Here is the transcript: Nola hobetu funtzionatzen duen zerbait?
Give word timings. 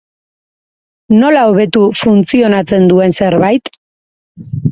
Nola 1.23 1.43
hobetu 1.49 1.83
funtzionatzen 2.01 2.89
duen 2.93 3.15
zerbait? 3.23 3.73